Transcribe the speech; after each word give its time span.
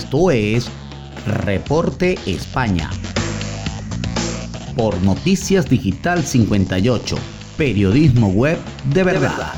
Esto 0.00 0.30
es 0.30 0.66
Reporte 1.26 2.18
España. 2.24 2.88
Por 4.74 4.98
Noticias 5.02 5.68
Digital 5.68 6.24
58, 6.24 7.16
periodismo 7.58 8.28
web 8.28 8.58
de 8.94 9.04
verdad. 9.04 9.52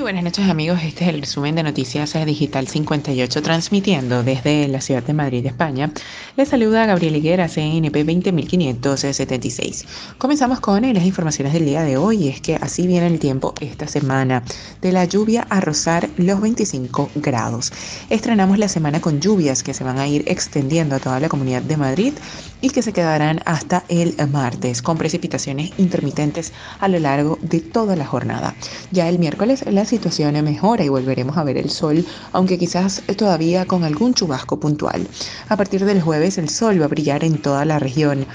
Muy 0.00 0.04
buenas 0.04 0.24
noches 0.24 0.48
amigos, 0.48 0.80
este 0.82 1.04
es 1.04 1.10
el 1.10 1.20
resumen 1.20 1.54
de 1.54 1.62
Noticias 1.62 2.14
Digital 2.24 2.66
58 2.66 3.42
transmitiendo 3.42 4.22
desde 4.22 4.66
la 4.66 4.80
ciudad 4.80 5.02
de 5.02 5.12
Madrid, 5.12 5.44
España. 5.44 5.92
Les 6.38 6.48
saluda 6.48 6.86
Gabriel 6.86 7.16
Higuera, 7.16 7.48
CNP 7.48 8.04
20576. 8.04 9.84
Comenzamos 10.16 10.60
con 10.60 10.90
las 10.90 11.04
informaciones 11.04 11.52
del 11.52 11.66
día 11.66 11.82
de 11.82 11.98
hoy, 11.98 12.28
es 12.28 12.40
que 12.40 12.54
así 12.54 12.86
viene 12.86 13.08
el 13.08 13.18
tiempo 13.18 13.52
esta 13.60 13.86
semana, 13.88 14.42
de 14.80 14.90
la 14.90 15.04
lluvia 15.04 15.46
a 15.50 15.60
rozar 15.60 16.08
los 16.16 16.40
25 16.40 17.10
grados. 17.16 17.70
Estrenamos 18.08 18.58
la 18.58 18.68
semana 18.68 19.02
con 19.02 19.20
lluvias 19.20 19.62
que 19.62 19.74
se 19.74 19.84
van 19.84 19.98
a 19.98 20.08
ir 20.08 20.24
extendiendo 20.26 20.96
a 20.96 21.00
toda 21.00 21.20
la 21.20 21.28
comunidad 21.28 21.60
de 21.60 21.76
Madrid 21.76 22.14
y 22.62 22.70
que 22.70 22.80
se 22.80 22.94
quedarán 22.94 23.42
hasta 23.44 23.84
el 23.88 24.14
martes, 24.32 24.80
con 24.80 24.96
precipitaciones 24.96 25.72
intermitentes 25.76 26.54
a 26.78 26.88
lo 26.88 26.98
largo 26.98 27.38
de 27.42 27.60
toda 27.60 27.96
la 27.96 28.06
jornada. 28.06 28.54
Ya 28.92 29.06
el 29.06 29.18
miércoles 29.18 29.62
las 29.66 29.90
situación 29.90 29.99
mejora 30.42 30.84
y 30.84 30.88
volveremos 30.88 31.36
a 31.36 31.44
ver 31.44 31.56
el 31.56 31.70
sol, 31.70 32.04
aunque 32.32 32.58
quizás 32.58 33.02
todavía 33.16 33.66
con 33.66 33.84
algún 33.84 34.14
chubasco 34.14 34.58
puntual. 34.58 35.06
A 35.48 35.56
partir 35.56 35.84
del 35.84 36.00
jueves 36.00 36.38
el 36.38 36.48
sol 36.48 36.80
va 36.80 36.86
a 36.86 36.88
brillar 36.88 37.24
en 37.24 37.40
toda 37.40 37.64
la 37.64 37.78
región 37.78 38.26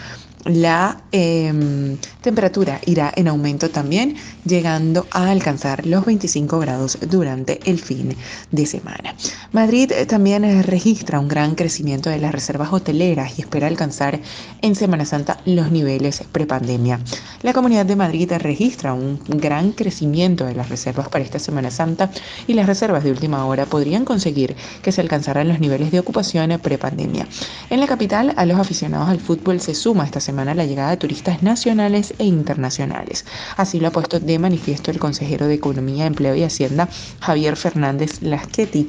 la 0.46 1.02
em, 1.12 1.98
temperatura 2.22 2.80
irá 2.86 3.12
en 3.16 3.28
aumento 3.28 3.70
también, 3.70 4.16
llegando 4.46 5.08
a 5.10 5.32
alcanzar 5.32 5.86
los 5.88 6.06
25 6.06 6.60
grados 6.60 7.00
durante 7.10 7.60
el 7.70 7.80
fin 7.80 8.16
de 8.52 8.66
semana. 8.68 9.16
Madrid 9.52 9.92
también 10.08 10.64
registra 10.64 11.20
un 11.20 11.28
gran 11.28 11.56
crecimiento 11.56 12.12
de 12.12 12.20
las 12.20 12.32
reservas 12.32 12.72
hoteleras 12.72 13.38
y 13.38 13.42
espera 13.42 13.68
alcanzar 13.68 14.20
en 14.62 14.76
Semana 14.76 15.06
Santa 15.06 15.40
los 15.46 15.72
niveles 15.72 16.24
prepandemia. 16.32 17.00
La 17.42 17.54
Comunidad 17.54 17.88
de 17.88 17.96
Madrid 17.96 18.32
registra 18.38 18.94
un 18.94 19.20
gran 19.28 19.72
crecimiento 19.72 20.46
de 20.46 20.54
las 20.54 20.70
reservas 20.70 21.10
para 21.10 21.24
esta 21.24 21.40
Semana 21.40 21.72
Santa 21.72 22.12
y 22.46 22.54
las 22.54 22.68
reservas 22.68 23.04
de 23.04 23.12
última 23.12 23.46
hora 23.46 23.66
podrían 23.66 24.06
conseguir 24.06 24.56
que 24.84 24.92
se 24.92 25.02
alcanzaran 25.02 25.48
los 25.48 25.60
niveles 25.60 25.92
de 25.92 26.00
ocupación 26.00 26.36
prepandemia. 26.62 27.28
En 27.72 27.80
la 27.80 27.88
capital, 27.88 28.34
a 28.38 28.46
los 28.46 28.60
aficionados 28.60 29.10
al 29.10 29.20
fútbol 29.20 29.60
se 29.60 29.74
suma 29.74 30.06
esta 30.06 30.20
semana 30.20 30.35
la 30.44 30.66
llegada 30.66 30.90
de 30.90 30.98
turistas 30.98 31.42
nacionales 31.42 32.14
e 32.18 32.26
internacionales. 32.26 33.26
Así 33.56 33.80
lo 33.80 33.88
ha 33.88 33.92
puesto 33.92 34.20
de 34.20 34.38
manifiesto 34.38 34.92
el 34.92 35.00
consejero 35.00 35.48
de 35.48 35.54
Economía, 35.54 36.06
Empleo 36.06 36.36
y 36.36 36.44
Hacienda, 36.44 36.90
Javier 37.22 37.56
Fernández 37.56 38.22
Lasqueti 38.22 38.88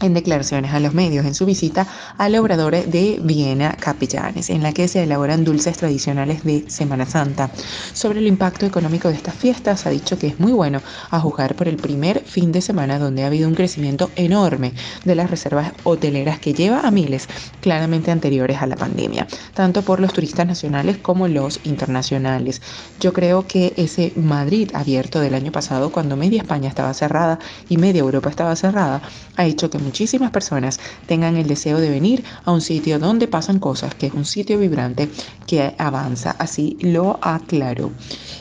en 0.00 0.14
declaraciones 0.14 0.72
a 0.72 0.80
los 0.80 0.94
medios 0.94 1.26
en 1.26 1.34
su 1.34 1.46
visita 1.46 1.86
al 2.18 2.34
obrador 2.36 2.70
de 2.72 3.20
Viena 3.22 3.76
Capellanes, 3.78 4.50
en 4.50 4.62
la 4.62 4.72
que 4.72 4.88
se 4.88 5.02
elaboran 5.02 5.44
dulces 5.44 5.76
tradicionales 5.76 6.44
de 6.44 6.64
Semana 6.68 7.06
Santa. 7.06 7.50
Sobre 7.92 8.20
el 8.20 8.26
impacto 8.26 8.66
económico 8.66 9.08
de 9.08 9.14
estas 9.14 9.34
fiestas, 9.34 9.86
ha 9.86 9.90
dicho 9.90 10.18
que 10.18 10.28
es 10.28 10.40
muy 10.40 10.52
bueno 10.52 10.80
a 11.10 11.20
juzgar 11.20 11.54
por 11.54 11.68
el 11.68 11.76
primer 11.76 12.22
fin 12.24 12.52
de 12.52 12.60
semana 12.60 12.98
donde 12.98 13.24
ha 13.24 13.26
habido 13.26 13.48
un 13.48 13.54
crecimiento 13.54 14.10
enorme 14.16 14.72
de 15.04 15.14
las 15.14 15.30
reservas 15.30 15.72
hoteleras 15.84 16.38
que 16.38 16.54
lleva 16.54 16.80
a 16.80 16.90
miles 16.90 17.28
claramente 17.60 18.10
anteriores 18.10 18.62
a 18.62 18.66
la 18.66 18.76
pandemia, 18.76 19.26
tanto 19.54 19.82
por 19.82 20.00
los 20.00 20.12
turistas 20.12 20.46
nacionales 20.46 20.98
como 20.98 21.28
los 21.28 21.60
internacionales. 21.64 22.62
Yo 23.00 23.12
creo 23.12 23.46
que 23.46 23.72
ese 23.76 24.12
Madrid 24.16 24.70
abierto 24.74 25.20
del 25.20 25.34
año 25.34 25.52
pasado, 25.52 25.90
cuando 25.90 26.16
media 26.16 26.42
España 26.42 26.68
estaba 26.68 26.94
cerrada 26.94 27.38
y 27.68 27.76
media 27.76 28.00
Europa 28.00 28.30
estaba 28.30 28.56
cerrada, 28.56 29.02
ha 29.36 29.44
hecho 29.44 29.70
que 29.70 29.78
muchísimas 29.90 30.30
personas 30.30 30.78
tengan 31.08 31.36
el 31.36 31.48
deseo 31.48 31.80
de 31.80 31.90
venir 31.90 32.22
a 32.44 32.52
un 32.52 32.60
sitio 32.60 33.00
donde 33.00 33.26
pasan 33.26 33.58
cosas, 33.58 33.92
que 33.96 34.06
es 34.06 34.14
un 34.14 34.24
sitio 34.24 34.56
vibrante 34.56 35.08
que 35.48 35.74
avanza. 35.78 36.36
Así 36.38 36.78
lo 36.80 37.18
aclaró. 37.20 37.90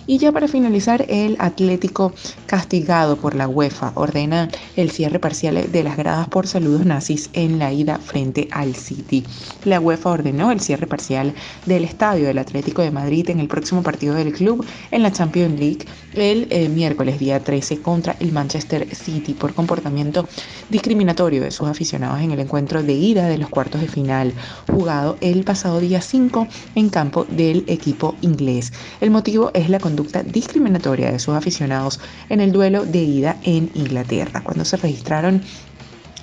Y 0.09 0.17
ya 0.17 0.31
para 0.31 0.47
finalizar, 0.47 1.05
el 1.07 1.35
Atlético 1.37 2.13
castigado 2.47 3.17
por 3.17 3.35
la 3.35 3.47
UEFA 3.47 3.91
ordena 3.93 4.49
el 4.75 4.89
cierre 4.89 5.19
parcial 5.19 5.71
de 5.71 5.83
las 5.83 5.97
gradas 5.97 6.27
por 6.29 6.47
saludos 6.47 6.83
nazis 6.83 7.29
en 7.33 7.59
la 7.59 7.71
ida 7.71 7.99
frente 7.99 8.47
al 8.49 8.73
City. 8.73 9.23
La 9.65 9.79
UEFA 9.79 10.09
ordenó 10.09 10.49
el 10.49 10.61
cierre 10.61 10.87
parcial 10.87 11.35
del 11.67 11.83
estadio 11.83 12.25
del 12.25 12.39
Atlético 12.39 12.81
de 12.81 12.89
Madrid 12.89 13.29
en 13.29 13.39
el 13.39 13.47
próximo 13.47 13.83
partido 13.83 14.15
del 14.15 14.33
club 14.33 14.65
en 14.89 15.03
la 15.03 15.11
Champions 15.11 15.59
League 15.59 15.85
el 16.15 16.47
eh, 16.49 16.69
miércoles 16.69 17.19
día 17.19 17.39
13 17.39 17.79
contra 17.83 18.15
el 18.19 18.31
Manchester 18.31 18.87
City 18.95 19.35
por 19.35 19.53
comportamiento 19.53 20.27
discriminatorio 20.71 21.43
de 21.43 21.51
sus 21.51 21.67
aficionados 21.67 22.19
en 22.21 22.31
el 22.31 22.39
encuentro 22.39 22.81
de 22.81 22.93
ida 22.93 23.27
de 23.27 23.37
los 23.37 23.49
cuartos 23.49 23.79
de 23.79 23.87
final, 23.87 24.33
jugado 24.71 25.17
el 25.21 25.43
pasado 25.43 25.79
día 25.79 26.01
5 26.01 26.47
en 26.73 26.89
campo 26.89 27.25
del 27.25 27.63
equipo 27.67 28.15
inglés. 28.21 28.73
El 29.01 29.11
motivo 29.11 29.51
es 29.53 29.69
la 29.69 29.77
conducta 29.77 29.98
discriminatoria 30.25 31.11
de 31.11 31.19
sus 31.19 31.35
aficionados 31.35 31.99
en 32.29 32.41
el 32.41 32.51
duelo 32.51 32.85
de 32.85 33.03
ida 33.03 33.37
en 33.43 33.71
Inglaterra, 33.73 34.41
cuando 34.43 34.65
se 34.65 34.77
registraron 34.77 35.41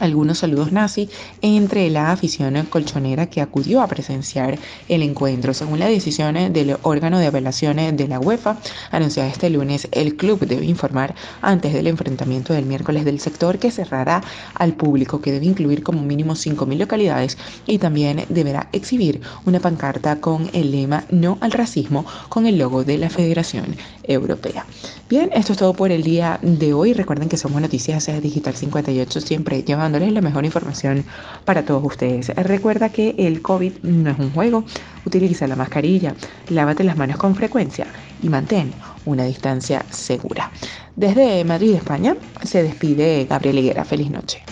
algunos 0.00 0.38
saludos 0.38 0.72
nazi 0.72 1.08
entre 1.42 1.88
la 1.90 2.12
afición 2.12 2.54
colchonera 2.70 3.26
que 3.26 3.40
acudió 3.40 3.80
a 3.80 3.88
presenciar 3.88 4.58
el 4.88 5.02
encuentro. 5.02 5.54
Según 5.54 5.78
la 5.78 5.88
decisión 5.88 6.34
del 6.52 6.76
órgano 6.82 7.18
de 7.18 7.26
apelaciones 7.26 7.96
de 7.96 8.08
la 8.08 8.20
UEFA, 8.20 8.58
anunciada 8.90 9.28
este 9.28 9.50
lunes, 9.50 9.88
el 9.92 10.16
club 10.16 10.40
debe 10.40 10.66
informar 10.66 11.14
antes 11.42 11.72
del 11.72 11.86
enfrentamiento 11.86 12.52
del 12.52 12.66
miércoles 12.66 13.04
del 13.04 13.20
sector 13.20 13.58
que 13.58 13.70
cerrará 13.70 14.22
al 14.54 14.74
público, 14.74 15.20
que 15.20 15.32
debe 15.32 15.46
incluir 15.46 15.82
como 15.82 16.02
mínimo 16.02 16.34
5.000 16.34 16.78
localidades 16.78 17.38
y 17.66 17.78
también 17.78 18.24
deberá 18.28 18.68
exhibir 18.72 19.20
una 19.44 19.60
pancarta 19.60 20.20
con 20.20 20.50
el 20.52 20.72
lema 20.72 21.04
No 21.10 21.38
al 21.40 21.52
racismo 21.52 22.04
con 22.28 22.46
el 22.46 22.58
logo 22.58 22.84
de 22.84 22.98
la 22.98 23.10
Federación 23.10 23.76
Europea. 24.02 24.66
Bien, 25.08 25.30
esto 25.32 25.52
es 25.52 25.58
todo 25.58 25.72
por 25.72 25.92
el 25.92 26.02
día 26.02 26.40
de 26.42 26.74
hoy. 26.74 26.92
Recuerden 26.92 27.28
que 27.28 27.36
somos 27.36 27.62
Noticias 27.62 28.10
Digital 28.20 28.56
58, 28.56 29.20
siempre 29.20 29.62
llevan 29.62 29.92
dándoles 29.92 30.12
la 30.12 30.20
mejor 30.20 30.44
información 30.44 31.04
para 31.44 31.64
todos 31.64 31.84
ustedes. 31.84 32.30
Recuerda 32.34 32.88
que 32.88 33.14
el 33.16 33.40
COVID 33.40 33.84
no 33.84 34.10
es 34.10 34.18
un 34.18 34.32
juego, 34.32 34.64
utiliza 35.04 35.46
la 35.46 35.54
mascarilla, 35.54 36.16
lávate 36.48 36.82
las 36.82 36.96
manos 36.96 37.18
con 37.18 37.36
frecuencia 37.36 37.86
y 38.20 38.28
mantén 38.28 38.72
una 39.04 39.22
distancia 39.22 39.84
segura. 39.90 40.50
Desde 40.96 41.44
Madrid, 41.44 41.76
España, 41.76 42.16
se 42.42 42.64
despide 42.64 43.26
Gabriel 43.26 43.60
Higuera. 43.60 43.84
Feliz 43.84 44.10
noche. 44.10 44.42